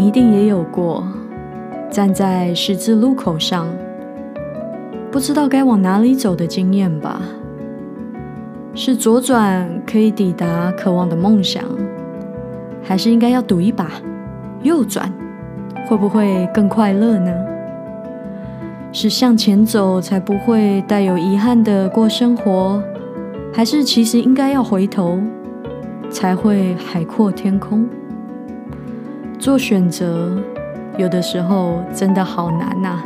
[0.00, 1.06] 你一定也有过
[1.90, 3.68] 站在十字路口上，
[5.10, 7.20] 不知道该往哪里走的经验吧？
[8.74, 11.62] 是左转可以抵达渴望的梦想，
[12.82, 13.90] 还是应该要赌一把，
[14.62, 15.12] 右转
[15.86, 17.30] 会不会更快乐呢？
[18.92, 22.82] 是向前走才不会带有遗憾的过生活，
[23.52, 25.20] 还是其实应该要回头
[26.08, 27.86] 才会海阔天空？
[29.40, 30.36] 做选择，
[30.98, 33.00] 有的时候真的好难呐！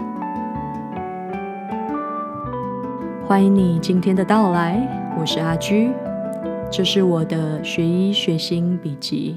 [3.24, 5.93] 欢迎你今天的到来，我是阿居，
[6.73, 9.37] 这是我的学医学心笔记。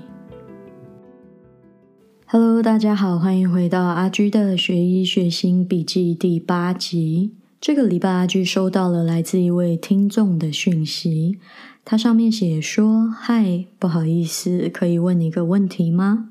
[2.26, 7.36] Hello，大家好，欢迎回到阿居的学医学心笔记第八集。
[7.62, 11.38] 这个礼拜，阿居收到了来自一位听众的讯息，
[11.86, 16.30] 他上面写说：“嗨，不好意思，可以问你一个问题吗？”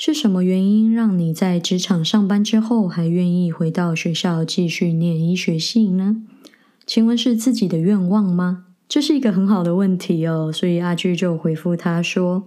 [0.00, 6.22] 是什么原因让你在职场上班之后还愿意回到学校继续念医学系呢？
[6.86, 8.66] 请问是自己的愿望吗？
[8.88, 10.52] 这是一个很好的问题哦。
[10.52, 12.46] 所以阿居就回复他说：“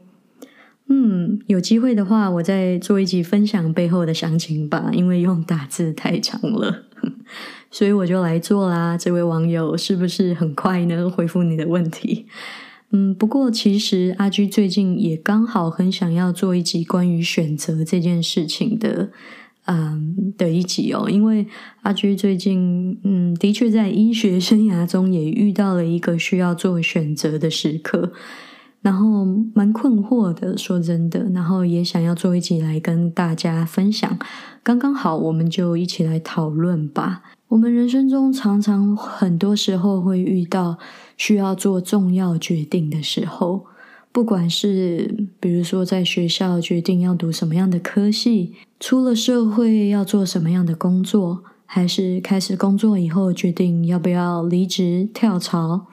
[0.88, 6.86] 嗯，有机会的话，我再做一集分享背后的详情吧，因为用打字太长了，
[7.70, 11.10] 所以我就来做啦。”这位网友是不是很快呢？
[11.10, 12.28] 回复你的问题。
[12.92, 19.12] 嗯，不过其实阿居最近也刚好很想要做一集关于选择这件事情的，
[19.66, 21.48] 嗯的一集哦，因为
[21.84, 28.12] 阿居最近嗯的确在医学生涯中也遇到了一个需要做选择的时刻，
[28.82, 34.20] 然后蛮困惑的，说真的，然后也想要做一集来跟大家分享，
[34.64, 37.22] 刚刚好我们就一起来讨论吧。
[37.52, 40.78] 我们人生中常常很多时候会遇到。
[41.18, 43.68] 需要做重要决定的时候，
[44.12, 55.86] 不管是比如说在学校决定要读什么样的科系，出了社会要做什么样的工作，还是开始工作以后决定要不要离职跳槽，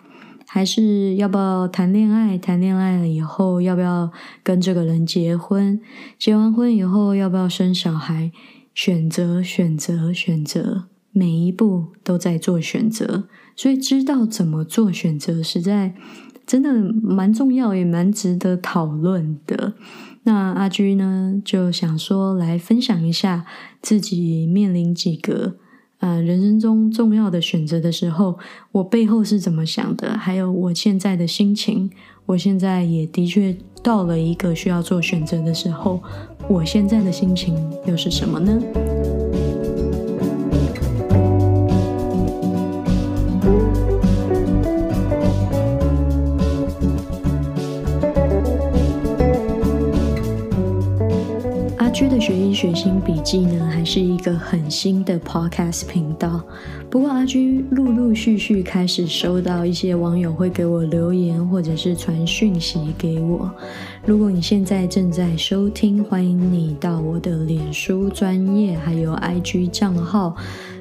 [0.46, 4.10] 还是要不要谈恋爱，谈恋爱了以后要不要
[4.42, 5.78] 跟这个人结婚，
[6.18, 8.32] 结完婚以后要不要生小孩，
[8.74, 13.28] 选择选择选择，每一步都在做选择。
[13.56, 15.94] 所以知道怎么做选择，实在
[16.46, 19.74] 真的蛮重要，也蛮值得讨论的。
[20.22, 23.44] 那阿居呢，就想说来分享一下
[23.82, 25.56] 自己面临几个
[25.98, 28.38] 呃人生中重要的选择的时候，
[28.72, 31.90] 我背后是怎么想的，还有我现在的心情。
[32.26, 36.02] 我现在也的确到了一个需要做选择的时候，
[36.48, 39.17] 我现在的心情又是什么呢？
[52.28, 56.44] 学医学心笔记呢，还是一个很新的 podcast 频道。
[56.90, 63.50] 不过阿居陆陆续续开始收到一些网友会给我留言，或者是传讯息给我。
[64.04, 70.36] 如果你现在正在收听，欢迎你到我的脸书专业还有 IG 账号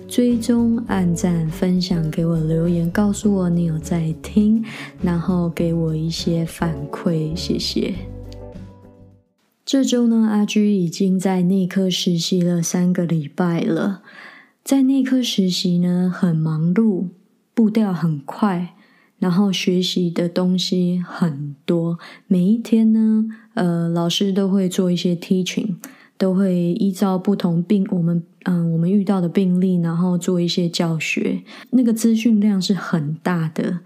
[0.06, 4.62] 追踪、按赞、分享，给我留言，告诉我你有在听，
[5.02, 7.94] 然后给我一些反馈，谢谢。
[9.68, 14.02] 这周呢，阿居已经在内科实习了三个礼拜了。
[14.64, 17.08] 在内科实习呢，很忙碌，
[17.54, 18.76] 步调很快，
[19.20, 22.00] 然后学习的东西很多。
[22.28, 25.76] 每一天呢，呃，老师都会做一些 teaching，
[26.18, 31.44] 都会依照不同病，我们嗯，我们遇到的病例，然后做一些教学。
[31.72, 33.80] 那个资讯量是很大的。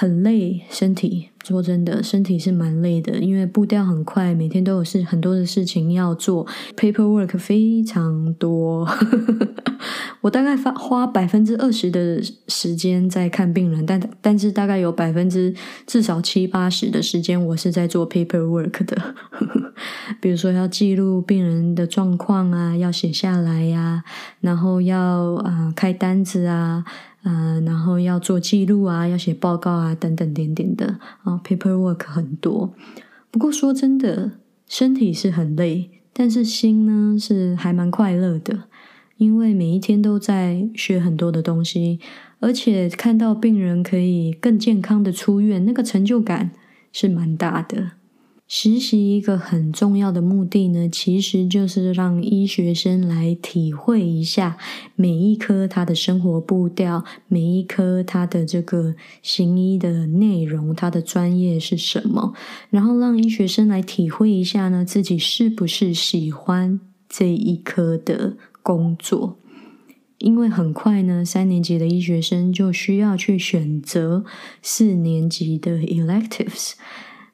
[0.00, 8.88] 很累，身体说真的，身体是蛮累的，因为步调很快，每天都有事很多的事情要做，paperwork 非常多。
[10.22, 15.52] 我大概花花百分之二十的时间在看病人，但但是大概有百分之
[15.84, 19.14] 至少七八十的时间，我是在做 paperwork 的。
[20.22, 24.04] 比如说要记录病人的状况啊，要写下来呀，
[24.40, 26.84] 然后要啊开单子啊。
[27.30, 32.72] 嗯，然后要做记录啊，要写报告啊，等等点点的啊，paperwork 很多。
[33.30, 34.32] 不过说真的，
[34.66, 38.64] 身体是很累，但是心呢是还蛮快乐的，
[39.18, 42.00] 因为每一天都在学很多的东西，
[42.40, 46.52] 而且看到病人可以更健康的出院，那个成就感
[46.90, 47.97] 是蛮大的。
[48.50, 54.56] 实习一个很重要的目的呢，其实就是让医学生来体会一下
[54.96, 62.32] 每一科他的生活步调，每一科他的这个行医的内容，他的专业是什么，
[62.70, 69.36] 然后让医学生来体会一下呢，自己是不是喜欢这一科的工作。
[70.16, 74.24] 因为很快呢，三年级的医学生就需要去选择
[74.62, 76.72] 四年级的 electives。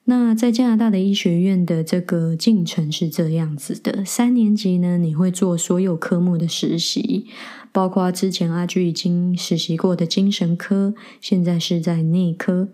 [0.07, 7.27] 那在加拿大的医学院的这个进程是这样子的：三年级呢，你会做所有科目的实习，
[7.73, 12.69] 包括之前阿居已经实习过的精神科，现在是在内科。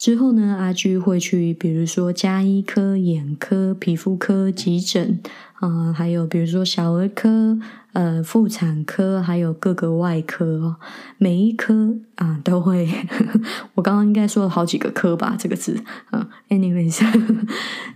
[0.00, 5.20] 之后呢，阿居会去，比如说加医科、眼科、皮肤科、急诊
[5.56, 7.58] 啊，还有比如说小儿科、
[7.92, 10.76] 呃妇产科，还有各个外科。
[11.18, 12.88] 每一科啊都会，
[13.76, 16.30] 我刚刚应该说了好几个科吧，这个字啊。
[16.48, 16.98] Anyways，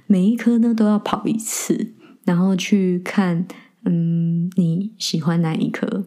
[0.07, 3.47] 每一科呢都要跑一次，然后去看，
[3.87, 6.05] 嗯，你喜欢哪一科？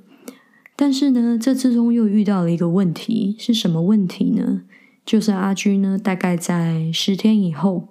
[0.75, 4.61] 但是呢，这之中又遇到了一个问题，是什么问题呢？
[5.07, 7.87] 就是阿居呢，大概在十天以后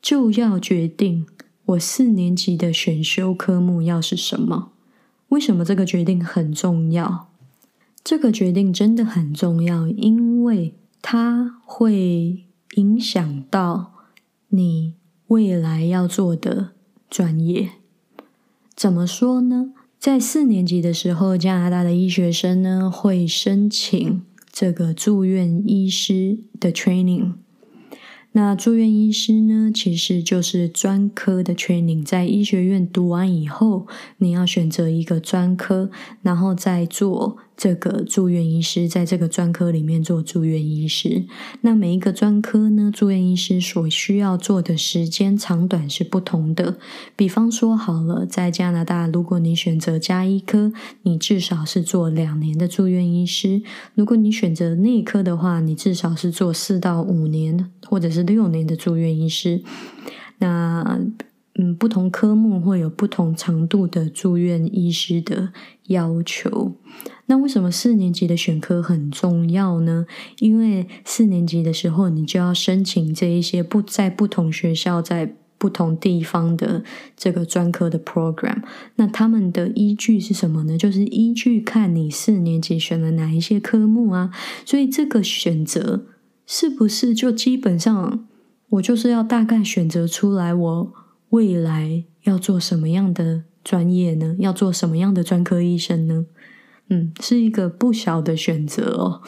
[0.00, 1.26] 就要决定
[1.66, 4.70] 我四年级的选修科目要是什么。
[5.28, 7.28] 为什么这个决定很重要？
[8.02, 13.92] 这个决定真的很重要，因为它会影响到
[14.48, 14.94] 你
[15.26, 16.70] 未来要做的
[17.10, 17.72] 专业。
[18.74, 19.74] 怎么说呢？
[19.98, 24.22] 在四年级的时候，加拿大的医学生呢会申请。
[24.58, 27.34] 这个住院医师的 training，
[28.32, 32.02] 那住院医师呢，其实就是专科的 training。
[32.02, 33.86] 在医学院读完以后，
[34.16, 35.90] 你要选择一个专科，
[36.22, 37.36] 然后再做。
[37.56, 41.24] 这个住院医师在这个专科里面做住院医师，
[41.62, 46.76] 那每一个专科呢，住院医师所需要做的时间长短是不同的。
[47.16, 50.70] 比方说，好了，在加拿大，如果你选择加医科，
[51.02, 53.62] 你至少是做两年的住院医师；
[53.94, 59.62] 如果你选择内科的话，你至少是做四到五年或者是六年的住院医师。
[60.38, 61.00] 那
[61.58, 65.54] 嗯，不同科目会有不同长度的住院医师的
[65.86, 66.76] 要求。
[67.26, 70.06] 那为什么四年级的选科很重要呢？
[70.38, 76.84] 因为四年级的时候，你就要申请这一些不在不同学校、在不同地方的
[77.16, 78.62] 这个专科的 program。
[78.96, 80.78] 那他们的依据是什么呢？
[80.78, 84.30] 就是依据看你四年级选了哪一些科目啊。
[84.64, 86.06] 所以这个选择
[86.46, 88.26] 是不是就基本上
[88.70, 90.92] 我就是要大概选择出来我。
[91.30, 94.36] 未来要做什么样的专业呢？
[94.38, 96.26] 要做什么样的专科医生呢？
[96.88, 99.22] 嗯，是一个不小的选择哦。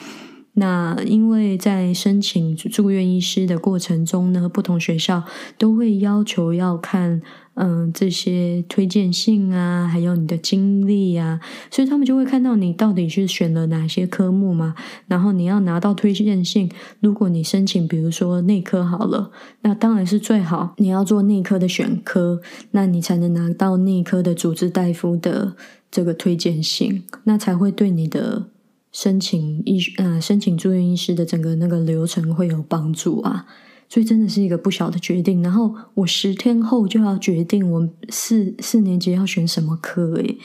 [0.58, 5.22] 那因为在申请住院医师的过程中呢，不同学校
[5.56, 7.22] 都会要求要看，
[7.54, 11.38] 嗯，这些推荐信啊，还有你的经历啊，
[11.70, 14.74] 所以他们就会看到你到底是选了哪些科目嘛。
[15.06, 16.68] 然后你要拿到推荐信，
[16.98, 19.30] 如果你申请，比如说内科好了，
[19.62, 22.40] 那当然是最好你要做内科的选科，
[22.72, 25.54] 那你才能拿到内科的主治大夫的
[25.88, 28.48] 这个推荐信，那才会对你的。
[28.90, 33.46] 申请医呃申请住院医师的整个那个流程会有帮助啊，
[33.88, 35.42] 所以真的是一个不小的决定。
[35.42, 40.38] 然后我十天后就要决定我四四年级要选什么科诶，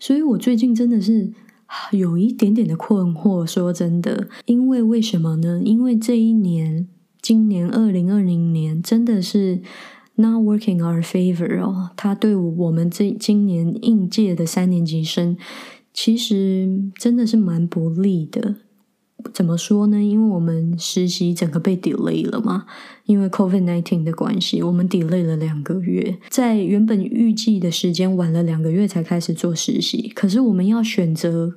[0.00, 1.32] 所以我最近真的是
[1.92, 3.46] 有一点点的困惑。
[3.46, 5.60] 说真的，因为为什么呢？
[5.62, 6.88] 因为这一年，
[7.20, 9.60] 今年二零二零年真的是
[10.14, 15.36] not working our favor 哦，他对我们这今年应届的三年级生。
[15.92, 18.56] 其实真的是蛮不利的，
[19.32, 20.02] 怎么说呢？
[20.02, 22.64] 因为我们实习整个被 delay 了嘛，
[23.04, 30.08] 因为 COVID nineteen 的关系，我们 delay 了两个月，在原本预计的时间晚了两个月才开始做实习。
[30.14, 31.54] 可是我们要选择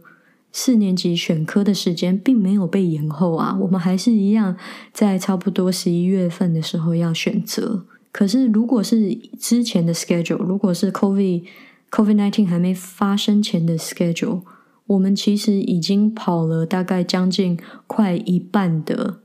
[0.51, 4.56] 四年级选科的时间并没有被延后啊，我们还是一样
[4.94, 7.86] 在差不多十一月份的时候要选择。
[8.12, 11.44] 可是如果是之前的 schedule，如果是 COVID
[11.96, 14.42] Covid nineteen 还没发生前的 schedule，
[14.86, 19.20] 我们其实已经跑了大概将近快一半的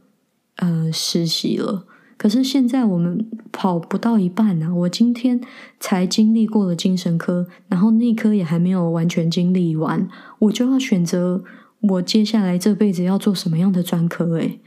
[0.58, 1.84] 呃实习了。
[2.16, 4.72] 可是现在我们跑不到一半呢。
[4.72, 5.40] 我今天
[5.80, 10.06] 才经历过了精神科，然后内科也还没有完全经历完，
[10.38, 11.42] 我就要选择
[11.80, 14.36] 我接下来这辈子要做什么样的专科？
[14.38, 14.60] 诶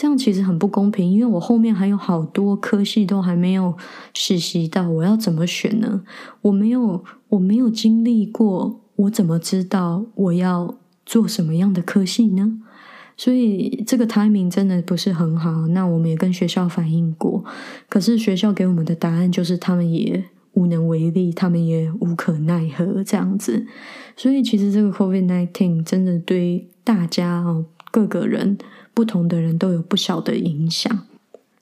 [0.00, 3.76] 这样其实很不公平，因为我后面还有好多科系都还没有
[4.14, 6.02] 实习到，我要怎么选呢？
[6.42, 12.60] 我没有，我没有经历过，我怎么知道我要做什么样的科系呢？
[13.16, 15.66] 所以这个 timing 真的不是很好。
[15.66, 17.44] 那我们也跟学校反映过，
[17.88, 23.66] 可是学校给我们的答案就是他们也无能为力，他们也无可奈何这样子。
[24.16, 28.56] 所以其实这个 COVID nineteen 真的对大家哦，各个人。
[28.98, 31.06] 不同的人都有不小的影响。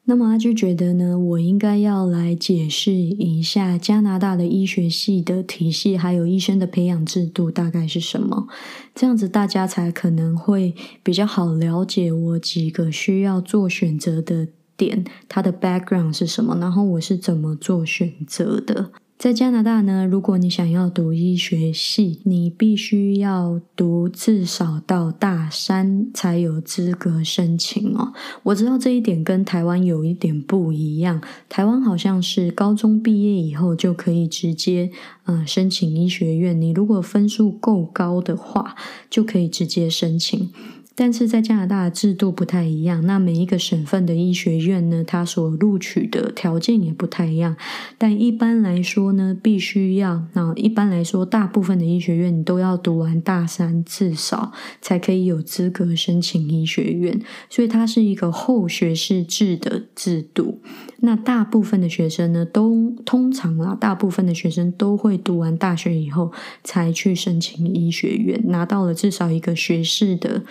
[0.05, 8.49] 那么阿居觉得呢，我应该要来解释一下加拿大的医学系的体系，还有医生的培养制度大概是什么，
[8.95, 18.93] 这样子大家才可能会比较好了解我几个需要做选择的点，它的 background 是什么，然后我是怎么做选择的。
[19.19, 28.13] 在加拿大呢，如果你想要读医学系，你必须要读至少到大三才有资格申请哦。
[28.43, 34.91] 我知道这一点跟台湾有一点不一样，台湾好像是高中毕业以后就可以直接
[35.25, 38.77] 嗯申请医学院，你如果分数够高的话，
[39.09, 40.51] 就可以直接申请。
[40.97, 47.55] 但是在加拿大的制度不太一样，那每一个省份的医学院呢，它所录取的条件也不太一样。
[47.99, 57.21] 但一般来说呢，必须要那一般来说，大部分的医学院你都要读完大三，至少才可以有资格申请医学院。
[57.51, 60.61] 所以它是一个后学士制的制度。
[61.01, 66.33] 那大部分的学生呢，都通常啊，大部分的学生都会读完大学以后
[66.65, 70.43] 才去申请医学院，拿到了至少一个学士的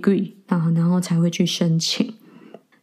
[0.00, 2.14] degree 啊，然后才会去申请。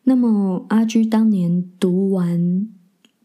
[0.03, 2.67] 那么阿居当年读完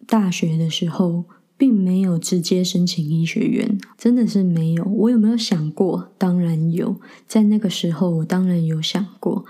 [0.07, 1.25] 大学的时候，
[1.57, 4.85] 并没有直接申请医学院，真的是没有。
[4.85, 6.13] 我有没有想过？
[6.19, 9.45] 当然有，在那个时候，我当然有想过。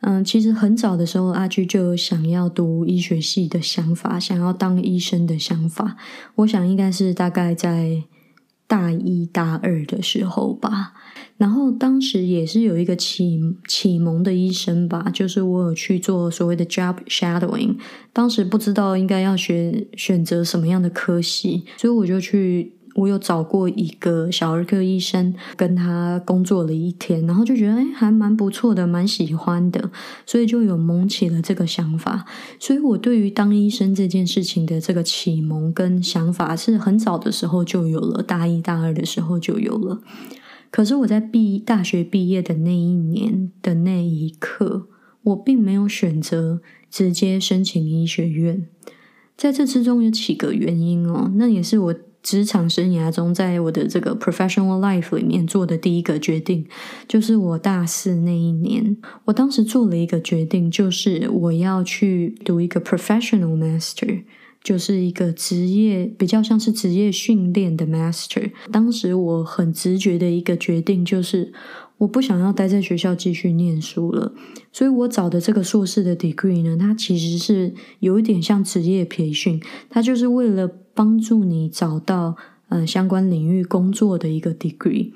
[0.00, 5.96] 嗯，其实很早的时候，阿居就有想要读医学系的想法，想要当医生的想法。
[6.34, 8.02] 我想应该是大概在
[8.72, 10.94] 大一、大二的时候吧。
[11.36, 13.38] 然后当时也是有一个启
[13.68, 17.76] 启蒙的医生吧，就是我有去做所谓的 job shadowing。
[18.14, 22.72] 当时不知道应该要选选择什么样的科系，所以我就去。
[22.94, 29.90] 我有找过一个小儿科医生，跟他工作了一天，然后就觉得哎，还蛮不错的，蛮喜欢的，
[30.26, 32.26] 所以就有萌起了这个想法。
[32.58, 40.02] 所以我对于当医生这件事情的这个启蒙跟想法，是很早的时候就有了，大一、大二的时候就有了。
[40.70, 44.88] 可是我在毕大学毕业的那一年的那一刻，
[45.22, 48.66] 我并没有选择直接申请医学院。
[49.36, 51.94] 在这之中有几个原因哦，那也是我。
[52.22, 56.66] 职场生涯中，在我的这个 professional life 里面做的第一个决定，
[57.08, 64.22] 就是我大四那一年，我当时做了一个决定，就是我要去读一个 professional master，
[64.62, 68.50] 就是一个职业比较像是职业训练的 master。
[68.70, 71.52] 当时我很直觉的一个决定就是。
[72.02, 74.32] 我不想要待在学校继续念书了，
[74.72, 82.34] 所以我找的这个硕士的 degree 呢，它其实是有一点像职业培训，它就是为了帮助你找到
[82.68, 85.12] 呃相关领域工作的一个 degree。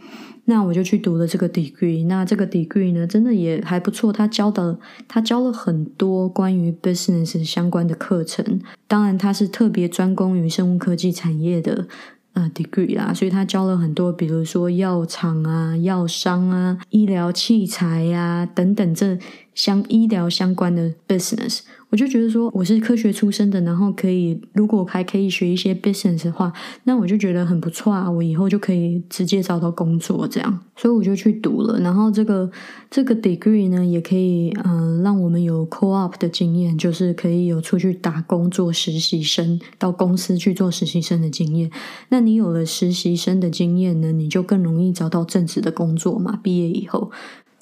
[0.49, 4.79] 那我就去读了这个 degree，那这个 degree 呢，真的也还不错，他教的
[5.09, 11.89] 他教了很多关于 business 相关的课程，当然他是特别专攻于生物科技产业的。
[12.37, 19.19] 啊，degree 啦，所以他教了很多，比如说药厂啊、药商啊、医疗器材呀等等这
[19.57, 21.63] 相医疗相关的 business。
[21.89, 28.11] 我就觉得说，我是科学出身的，然后可以如果还可以学一些 business 的话，那我就觉得很不错啊。
[28.11, 31.79] 我以后就可以直接找到工作这样，所以我就去读了。
[31.79, 32.51] 然后这个
[32.91, 41.71] 这个 degree 呢，也可以嗯，让我们有 co-op 的经验，就是可以有出去打工做实习生，到公司去做实习生的经验。
[42.09, 46.37] 那你有了实习生的经验呢，你就更容易找到正职的工作嘛。
[46.43, 47.13] 毕业以后。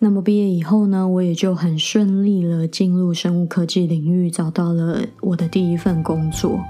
[0.05, 6.61] 那么毕业以后呢，我也就很顺利了进入生物科技领域，找到了我的第一份工作。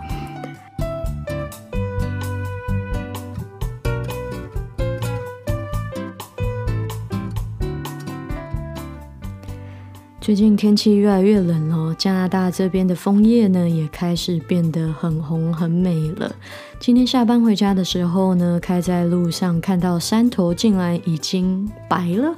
[10.21, 16.33] 最近天气越来越冷了，加拿大这边的枫叶呢也开始变得很红很美了。
[16.81, 22.35] 今天下班回家的时候呢，开在路上看到山头竟然已经白了，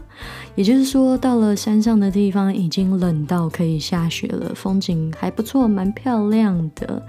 [0.54, 7.02] 也就是说到了山上的地方已经冷到可以下雪了，风景还不错，蛮漂亮的。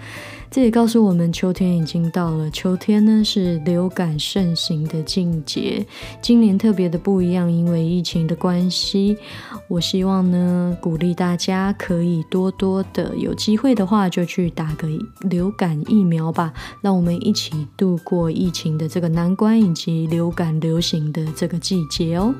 [0.49, 2.49] 这也告诉我们，秋天已经到了。
[2.49, 5.85] 秋天呢是流感盛行的季节，
[6.21, 9.17] 今年特别的不一样，因为疫情的关系。
[9.67, 14.87] 我希望呢，鼓励大家可以多多的有机会的话，就去打个
[15.29, 22.33] 流感疫苗吧，让我们一起度过疫情的这个难关，以及流感流行的这个季节哦。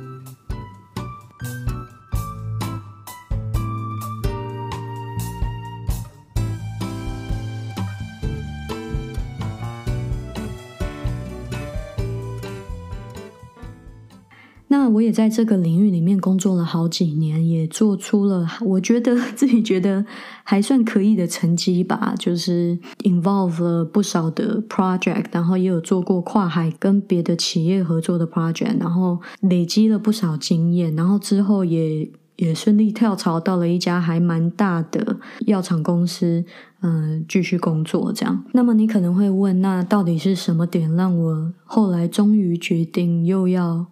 [14.88, 20.06] 我也在这个领域里面工作了好几年，也做出了我觉得 自己觉得
[20.44, 22.14] 还算可以的成绩吧。
[22.18, 36.46] 就是 involve 了不少的 project，然后也有做过跨海跟别的企业合作的 project，然后累积了不少经验，然后之后也也顺利跳槽到了一家还蛮大的药厂公司，
[36.82, 38.44] 嗯，继续工作这样。
[38.54, 43.88] 那么你可能会问，那到底是什么点让我后来终于决定又要？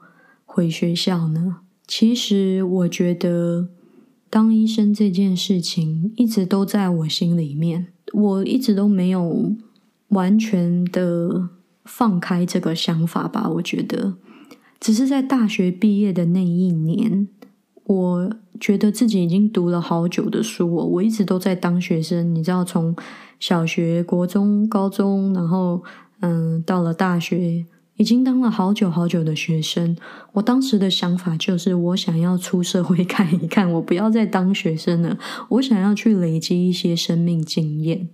[0.56, 1.58] 回学校呢？
[1.86, 3.68] 其实我觉得
[4.30, 9.52] 当医生这件事情一直都在我心里面，我一直都没有
[10.08, 11.50] 完全的
[11.84, 13.50] 放开这个想法吧。
[13.56, 14.14] 我觉得
[14.80, 17.28] 只是在大学毕业的那一年，
[17.84, 22.34] 我觉得自己已经读了好久的书，我一直都在当学生。
[22.34, 22.96] 你知道，从
[23.42, 25.84] 小学、国中、高中，然后
[26.22, 27.66] 嗯，到了大学。
[27.98, 29.96] 已经当了好久好久的学生，
[30.34, 35.18] 我当时的想法就是，我想要出社会看一看，我不要再当学生了，
[35.50, 38.10] 我想要去累积一些生命经验。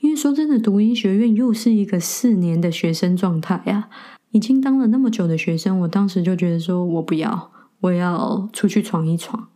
[0.00, 3.90] 因为说真的，读医学院又是一个四年的学生状态呀，
[4.30, 7.50] 已经当了那么久的学生，我当时就觉得说，我不要，
[7.80, 9.48] 我要出去闯一闯，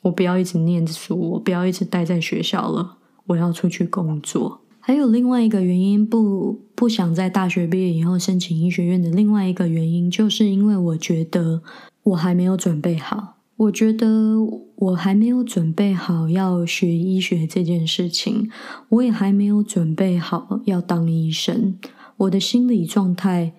[0.00, 4.62] 我不要一直念书，我不要一直待在学校了，我要出去工作。
[4.84, 11.62] 还有另外一个原因，不不想在大学毕业以后申请医学院的另外一个原因，就是因为我觉得
[12.02, 13.36] 我还没有准备好。
[13.58, 14.36] 我觉得
[14.74, 18.50] 我还没有准备好要学医学这件事情，
[18.88, 21.78] 我也还没有准备好要当医生。
[22.16, 23.52] 我的心理状态，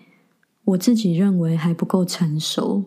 [0.65, 2.84] 我自己认为还不够成熟，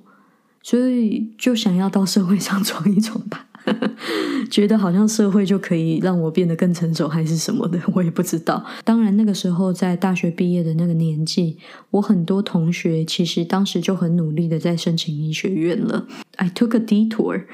[0.63, 3.47] 所以就想要到社会上闯一闯吧。
[4.51, 8.65] 觉得好像社会就可以让我变得更成熟，还是什么的， 我也不知道。
[8.85, 11.57] 当然，那个时候在大学毕业的那个年纪，
[11.91, 16.07] 我很多同学其实当时就很努力的在申请医学院了。
[16.37, 17.45] I took a detour，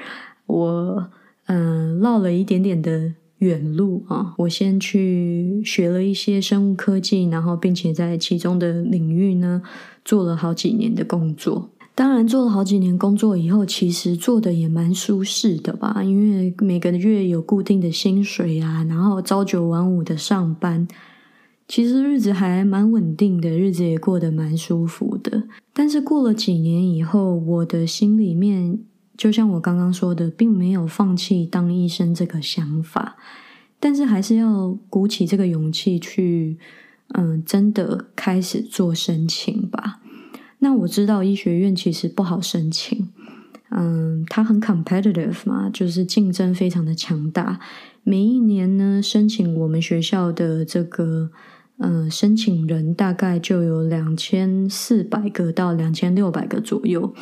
[0.45, 1.09] 我
[1.47, 4.33] 嗯绕了一点点的远路啊。
[4.37, 9.61] 我先去学了一些生物科技，然后并且在其中的领域呢
[10.05, 11.71] 做了好几年的工作。
[11.95, 20.87] 当然，做了好几年工作以后，其实做的也蛮舒适的吧，因为每个月有固定的薪水啊，然后朝九晚五的上班，
[21.67, 25.43] 其实日子还蛮稳定的，日子也过得蛮舒服的。
[25.71, 28.79] 但是过了几年以后，我的心里面，
[29.15, 33.17] 就像我刚刚说的，并没有放弃当医生这个想法，
[33.79, 36.57] 但是还是要鼓起这个勇气去，
[37.09, 39.99] 嗯，真的开始做申请吧。
[40.63, 43.09] 那我知道医学院其实不好申请，
[43.69, 47.59] 嗯，它很 competitive 嘛，就是竞争非常的强大。
[48.03, 51.31] 每一年呢，申请我们学校的这个，
[51.79, 57.13] 嗯，申请人大概就有两千四百个到两千六百个左右。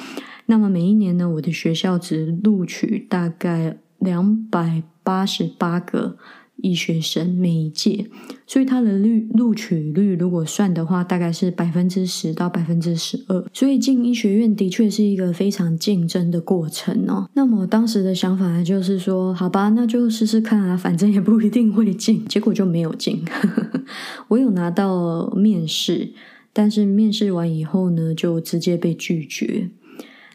[0.46, 6.18] 那么每一年呢，我的学校只录取大概两百八十八个。
[6.62, 8.06] 医学生每一届，
[8.48, 13.46] 所以他的率录取率如果算的话，大概是百分之十到百分之十二。
[13.54, 17.30] 所以进医学院的确是一个非常竞争的过程哦。
[17.34, 22.26] 那么当时的想法就是说，好吧，那就试试看啊，反正也不一定会进。
[22.26, 23.24] 结果就没有进。
[24.30, 26.12] 我有拿到面试，
[26.54, 29.70] 但是面试完以后呢，就直接被拒绝。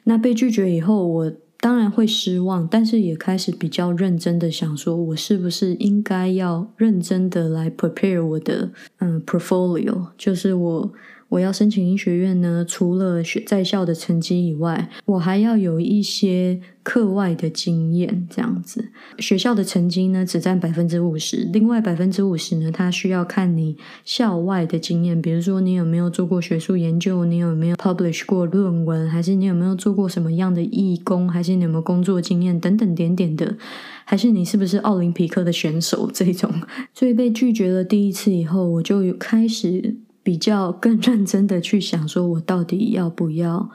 [0.05, 1.33] 那被拒绝以后，我。
[1.59, 10.92] 当然会失望，但是也开始比较认真的想说，我是不是应该要认真的来 prepare 我的嗯 portfolio，就是我。
[11.29, 18.27] 我要申请医学院呢，除了学在校的成绩以外，我还要有一些课外的经验。
[18.31, 33.57] 这样子，学校的成绩呢只占百分之五十，另外百分之五十呢，它需要看你校外的经验，比如说你有没有做过学术研究，你有没有 publish 过论文，还是你有没有做过什么样的义工，还是你有没有工作经验等等点点的，
[34.05, 36.51] 还是你是不是奥林匹克的选手这种。
[36.95, 39.97] 所以被拒绝了第一次以后，我就开始。
[40.27, 43.71] 比较更认真的去想，说我到底要不要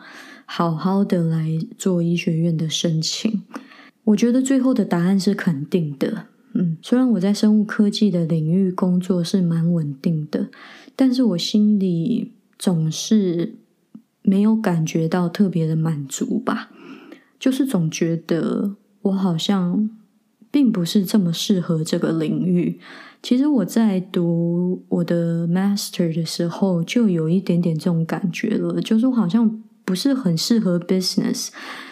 [0.45, 3.41] 好好的来做医学院的申请？
[4.03, 6.25] 我觉得最后的答案是肯定的。
[6.53, 10.49] 嗯，虽然我在生物科技的领域工作是蛮稳定的，
[10.97, 13.55] 但是我心里总是
[14.21, 16.69] 没有感觉到特别的满足吧，
[17.39, 19.89] 就是总觉得我好像
[20.51, 22.77] 并不是这么适合这个领域。
[23.21, 31.49] 其实我在读我的 master 的时候，就有一点点这种感觉了，就是我好像不是很适合 business。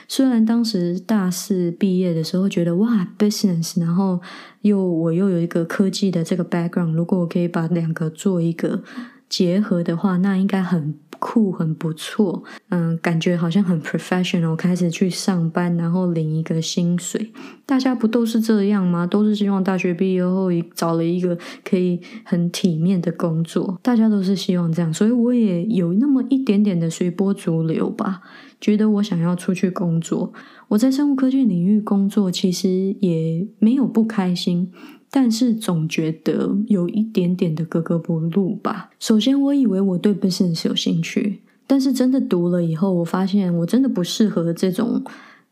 [0.08, 4.20] 虽然当时大四毕业的时候觉得哇 business，然后
[4.62, 8.82] 又我又有一个科技的这个 background，如果我可以把两个做一个
[9.30, 17.32] 结合的话，那应该很酷，很不错，嗯，感觉好像很 professional，开始去上班，然后领一个薪水。
[17.66, 19.06] 大家不都是这样吗？
[19.06, 28.22] 都是希望大学毕业后找了一个可以很体面的工作，大家都是希望这样，所以我也有那么一点点的随波逐流吧，
[28.60, 30.34] 觉得我想要出去工作。
[30.70, 34.72] 我在生物科技领域工作，其实也没有不开心。
[35.12, 38.92] 但是总觉得有一点点的格格不入吧。
[39.00, 45.04] 首先，我以为我对 business 有兴趣，但是真的读了以后，我发现我真的不适合这种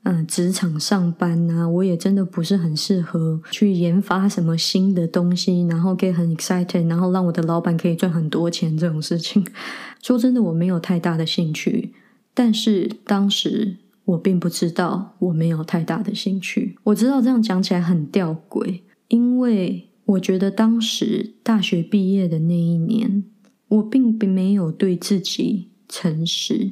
[0.03, 1.67] 嗯职场上班啊。
[1.67, 9.43] 我也真的不是很适合去研发什么新的东西，然后 get 很 excited，然后让我的老板可以赚很多钱这种事情。
[10.03, 11.93] 说真的，我没有太大的兴趣。
[12.35, 16.77] 但是当时我并不知道我没有太大的兴趣。
[16.83, 18.81] 我知道这样讲起来很吊诡。
[19.07, 23.23] 因为我觉得当时大学毕业的那一年，
[23.67, 26.71] 我并并没有对自己诚实。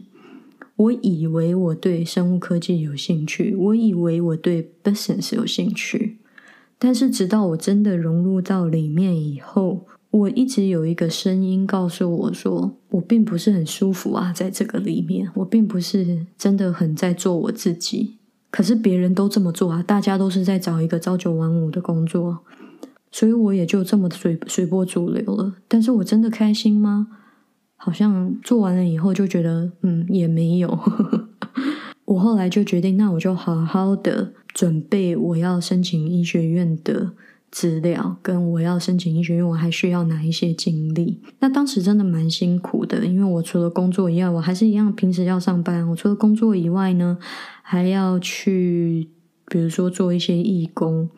[0.77, 6.17] 我以为我对生物科技有兴趣，我以为我对 business 有兴趣，
[6.77, 18.14] 但是直到我真的融入到里面以后，我一直有一个声音告诉我说，我并不是很舒服啊，在这个里面，我并不是真的很在做我自己。
[18.55, 22.39] 可是别人都这么做啊，大家都是在找一个朝九晚五的工作，
[23.11, 25.55] 所以我也就这么随随波逐流了。
[25.67, 27.07] 但是我真的开心吗？
[27.75, 30.79] 好像做完了以后就觉得，嗯，也没有。
[32.07, 37.11] 我后来就决定，那我就好好的准备我要申请医学院的
[37.55, 41.21] 资料，跟我要申请医学院，我还需要哪一些经历。
[41.39, 45.87] 那当时真的蛮辛苦的，因为我除了工作以外，我还是一样平时要上班。
[45.89, 47.17] 我除了工作以外呢？
[47.61, 49.07] 还要去，
[49.47, 51.09] 比如说做一些义工，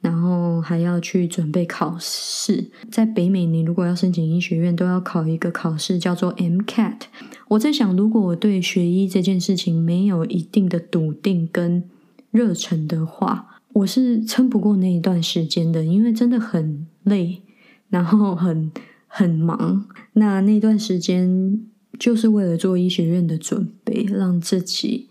[0.00, 2.72] 然后还要去准备考试。
[2.90, 7.02] 在北美，你如果要申请医学院，都要考一个考试，叫做 MCAT。
[7.46, 11.84] 我在想，如果我对学医这件事情没有一定的笃定跟
[12.32, 17.42] 热忱的话，我是撑不过那一段时间的，因为真的很累，
[17.88, 18.70] 然后很
[19.06, 19.86] 很忙。
[20.14, 21.60] 那那段时间
[21.98, 25.08] 就是为了做医学院的准备，让自己。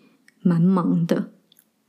[0.47, 1.31] 蛮忙的，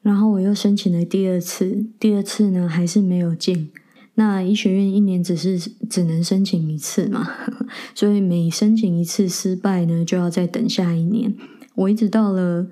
[0.01, 3.71] 然后我又申请了第二次，第二次呢还是没有进。
[4.15, 7.29] 那医学院一年只是只能申请一次嘛，
[7.95, 11.35] 所以每申请一次失败呢，就要再等下一年。
[11.75, 12.67] 我一直到了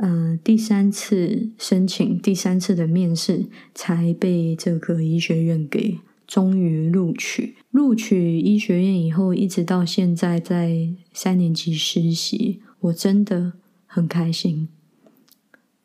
[0.00, 7.56] 呃第三次申请，第三次的面试，才被这个医学院给终于录取。
[7.70, 13.52] 录取医学院以后，一直到现在在三年级实习，我真的
[13.86, 14.68] 很开心。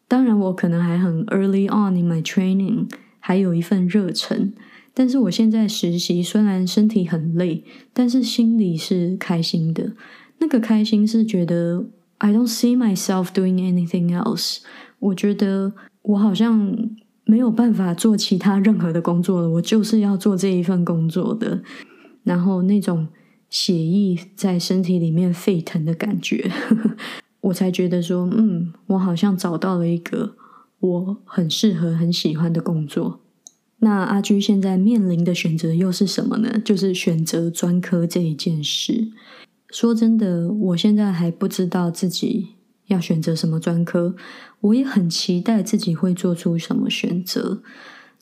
[0.07, 2.87] 当然，我可能还很 early on in my training，
[3.19, 4.53] 还有一份热忱。
[4.93, 9.91] 但是我现在实习，虽然身体很累，但是心里是开心的。
[10.37, 14.59] 那个开心是觉得 I don't see myself doing anything else。
[14.99, 16.75] 我觉得我好像
[17.25, 21.61] 没有办法做其他任何的工作了，我就是要做这一份工作的。
[22.23, 23.07] 然后那种
[23.49, 26.49] 血液在身体里面沸腾的感觉。
[27.41, 30.35] 我才觉得说，嗯，我好像找到了一个
[30.79, 33.19] 我很适合、很喜欢的工作。
[33.79, 36.59] 那阿居现在面临的选择又是什么呢？
[36.63, 39.11] 就是选择专科这一件事。
[39.75, 42.55] 说真的，我现在还不知道自己
[42.87, 44.15] 要选择什么专科，
[44.61, 47.61] 我也很期待自己会做出什么选择。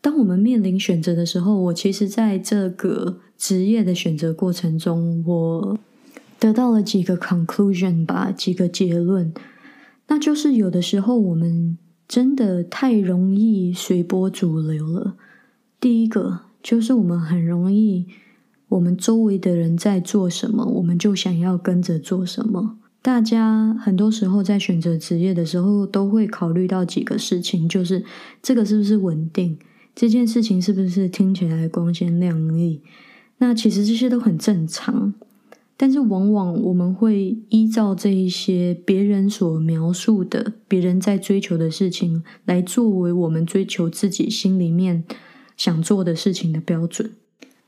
[0.01, 5.77] 当我们面临选择的时候，我其实在这个职业的选择过程中，我。
[6.39, 9.33] 得到了几个 conclusion 吧，几个结论，
[10.07, 15.15] 那就是有的时候我们真的太容易随波逐流了。
[15.79, 18.07] 第一个就是我们很容易，
[18.73, 22.77] 我们周围的人在做什么，我们就想要跟着做什么。
[23.03, 28.03] 大家很多时候在选择职业的时候，都会考虑到几个事情，就是
[28.41, 29.59] 这个是不是稳定，
[29.93, 32.81] 这件事情是不是听起来光鲜亮丽。
[33.37, 35.13] 那其实这些都很正常。
[35.75, 45.03] 但是往往我们会依照这一些别人所描述的、别人在追求的事情，来作为我们追求自己心里面
[45.57, 47.11] 想做的事情的标准。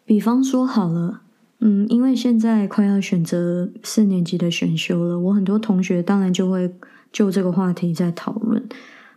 [0.05, 1.21] 比方说，好了，
[1.59, 6.71] 嗯，因为现在快要选择四年级的选修了，我很多同学当然就会
[7.11, 8.63] 就这个话题在讨论。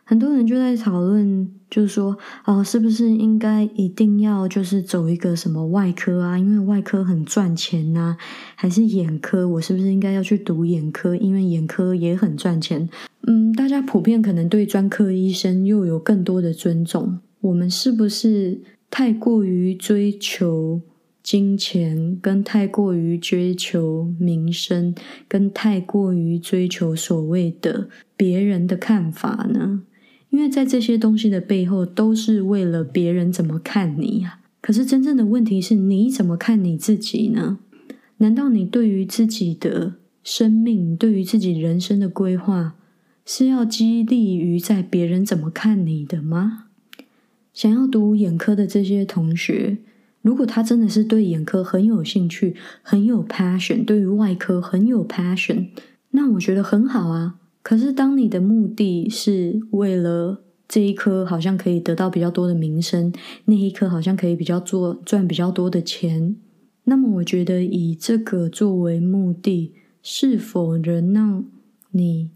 [0.04, 6.38] 很多人就在讨论，就是说，哦，是不是应该一定要就是走一个什么外科啊？
[6.38, 8.16] 因为外科很赚钱呐，
[8.54, 9.46] 还是眼科？
[9.46, 11.14] 我是不是应该要去读眼科？
[11.14, 12.88] 因为眼科也很赚钱。
[13.26, 17.18] 嗯，大家普遍可能对专科医生又有更多的尊重。
[17.42, 20.82] 我们是不是太过于追求？
[21.20, 24.94] 金钱，跟太过于追求名声，
[25.26, 29.82] 跟太过于追求所谓的别人的看法呢？
[30.30, 34.40] 因为在这些东西的背后，都是为了别人怎么看你呀。
[34.62, 37.58] 可是真正的问题是，你怎么看你自己呢？
[38.18, 42.76] 难道你对于自己的生命，对于自己人生的规划，
[43.26, 46.67] 是要激励于在别人怎么看你的吗？
[47.58, 49.78] 想要读眼科的这些同学，
[50.22, 55.66] 如果他真的是对眼科很有兴趣、很有 passion，对于外科很有 passion，
[56.12, 57.40] 那我觉得很好啊。
[57.60, 63.12] 可是，当你的目的是为了这一科好像可以得到比较多的名声，
[63.46, 66.36] 那一科好像可以比较做赚比较多的钱，
[66.84, 71.44] 那么我觉得以这个作为目的，是否能让
[71.90, 72.30] 你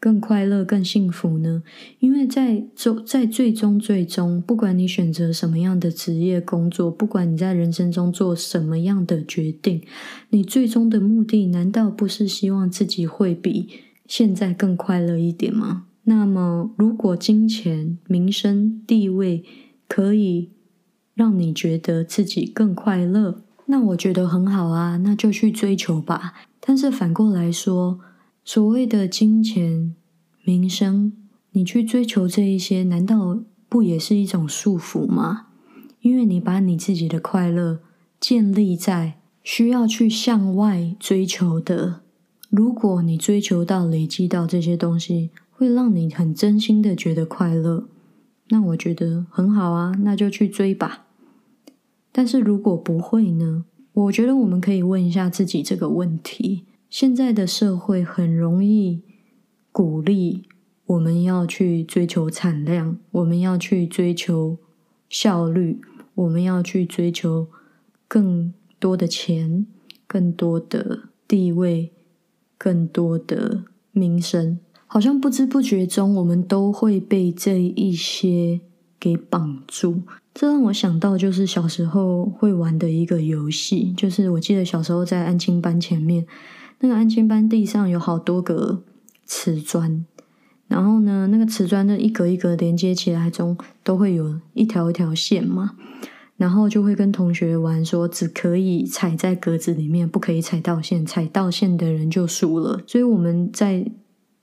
[0.00, 1.62] 更快乐、更幸福呢？
[1.98, 9.82] 因为在最在最终最终，不管你选择什么样的职业工作，不管你在人生中做什么样的决定，
[10.30, 13.68] 你最终的目的难道不是希望自己会比？
[14.06, 15.84] 现在更快乐一点吗？
[16.04, 19.44] 那么，如果金钱、名声、地位
[19.86, 20.48] 可以
[21.14, 26.32] 让你觉得自己更快乐，那我觉得很好啊，那就去追求吧。
[26.60, 28.00] 但是反过来说，
[28.48, 29.94] 所谓的金钱、
[30.42, 31.12] 名声，
[31.50, 35.48] 你去追求这一些，难道不也是一种束缚吗？
[36.00, 37.80] 因为你把你自己的快乐
[38.18, 42.00] 建立在需要去向外追求的。
[42.48, 47.86] 如果你追求到、累积到这些东西，会让你很真心的觉得快乐，
[48.48, 51.04] 那我觉得很好啊，那就去追吧。
[52.10, 53.66] 但是如果不会呢？
[53.92, 59.02] 我觉得我们可以问一下自己这个问题：现在的社会很容易
[59.72, 60.44] 鼓励
[60.86, 64.58] 我们要去追求产量，我们要去追求
[65.08, 65.80] 效率，
[66.14, 67.48] 我们要去追求
[68.06, 69.66] 更多的钱、
[70.06, 71.92] 更多的地位。
[72.60, 78.60] 更多的名声，好像不知不觉中，我们都会被这一些
[78.98, 80.02] 给绑住。
[80.34, 86.26] 这让我想到，就是小时候会玩的一个游戏，就是我记得小时候在安亲班前面，
[86.80, 88.82] 那个安全班地上有好多个
[89.24, 90.04] 瓷砖，
[90.66, 95.76] 然后呢，那个瓷砖的一格一格连接起来中，都会有一条一条线嘛。
[96.36, 102.80] 然后就会跟同学玩，说只可以踩在格子里面，不可以踩到线，踩到线的人就输了。
[102.86, 103.84] 所以我们在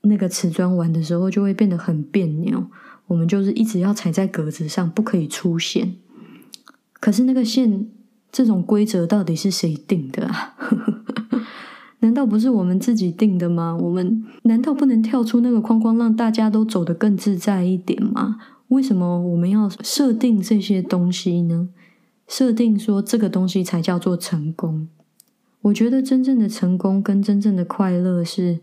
[0.01, 2.65] 那个瓷砖玩的时候，就会变得很别扭。
[3.07, 5.95] 我们就是一直要踩在格子上，不可以出线。
[6.99, 7.87] 可是那个线
[8.29, 10.55] 这种规则到底是谁定的啊？
[11.99, 13.75] 难道不是我们自己定的吗？
[13.75, 18.37] 我们难道不能跳出那个框框，让大家都走得更自在一点吗？
[18.69, 21.69] 为什么我们要设定这些东西呢？
[22.27, 24.87] 设定说这个东西才叫做成功。
[25.61, 28.59] 我觉得真正的成功跟真正的快乐是，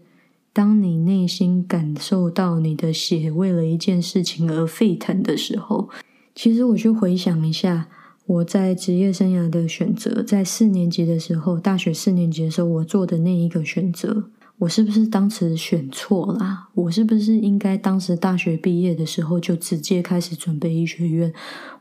[0.53, 5.88] 当你内心感受到你的血为了一件事情而沸腾的时候。
[6.35, 7.88] 其实我去回想一下，
[8.26, 14.24] 我在职业生涯的选择，在四年级的时候，大学四年级的时候，我做的那一个选择。
[14.58, 16.68] 我是不是当时选错了？
[16.74, 21.32] 我是不是应该当时大学毕业的时候就直接开始准备医学院？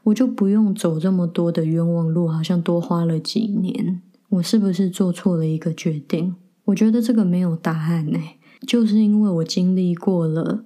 [0.03, 4.01] 我就不用走这么多的冤枉路，好像多花了几年。
[4.29, 6.35] 我是不是做错了一个决定？
[6.65, 8.19] 我觉得这个没有答案呢，
[8.65, 10.63] 就是因为我经历过了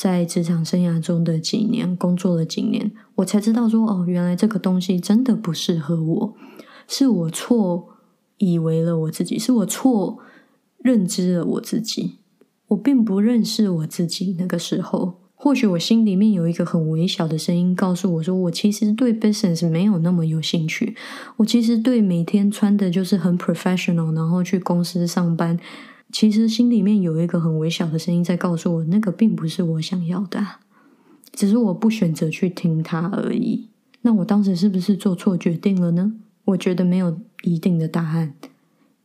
[0.00, 6.34] 在职场生涯中的几年，工作了几年，我才知道说，哦，原来这个东西真的不适合我，
[6.88, 7.86] 是我错
[8.38, 10.20] 以为了我自己，是我错。
[10.78, 12.14] 认知了我自己，
[12.68, 14.34] 我并不认识我自己。
[14.38, 20.96] 那个时候，或许我心里面有一个很微小的声音告诉我说：“我其实对 business 没有那么有兴趣。
[21.36, 25.60] 我其实对每天穿的就是很 professional，然后去公司上班，
[26.12, 30.44] 其实心里面有一个很微小的声音在告诉我，那个并不是我想要的，
[31.32, 33.68] 只是我不选择去听它而已。
[34.02, 36.14] 那我当时是不是做错决定了呢？
[36.46, 38.34] 我觉得没有一定的答案。”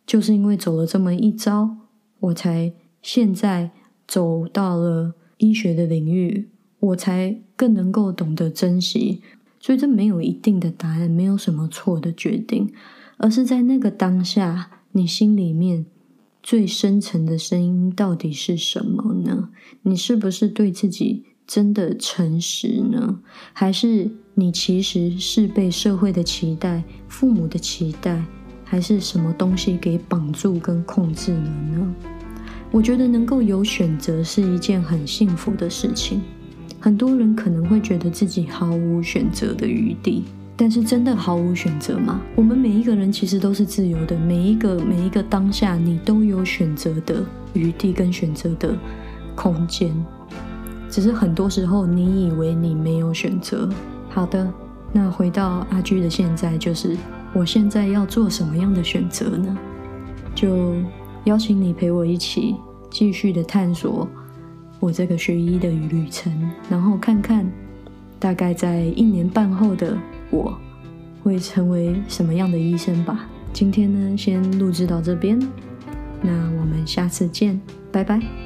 [0.07, 1.77] 就是因为走了这么一招，
[2.19, 3.71] 我才现在
[4.07, 9.21] 走到了医学的领域，我才更能够懂得珍惜。
[9.59, 12.71] 所以这没有一定的答案，没有什么错的决定，
[13.17, 15.87] 而是在那个当下，你心里面
[16.45, 19.49] 最深层的声音到底是什么呢？
[19.81, 23.19] 你是不是对自己真的诚实呢？
[23.51, 28.23] 还是你其实是被社会的期待、父母的期待？
[28.63, 31.95] 还是什么东西给绑住跟控制了呢？
[32.69, 36.21] 我觉得能够有选择是一件很幸福的事情。
[36.79, 40.23] 很多人可能会觉得自己毫无选择的余地，
[40.57, 42.21] 但是真的毫无选择吗？
[42.35, 48.73] 我们每一个人其实都是自由的，每一个每一个当下，你都有选择的余地跟选择的
[49.35, 49.93] 空间。
[50.89, 53.69] 只是很多时候，你以为你没有选择。
[54.09, 54.49] 好的，
[54.93, 56.95] 那回到阿居的现在，就是
[57.33, 59.57] 我现在要做什么样的选择呢？
[60.33, 60.75] 就
[61.25, 62.55] 邀请你陪我一起
[62.89, 64.07] 继续的探索
[64.79, 66.31] 我这个学医的旅程，
[66.69, 67.45] 然后看看
[68.19, 69.97] 大概在一年半后的
[70.36, 70.58] 我
[71.24, 73.28] 会成为什么样的医生吧。
[73.54, 75.39] 今天呢，先录制到这边，
[76.21, 77.60] 那我们下次见，
[77.91, 78.44] 拜拜。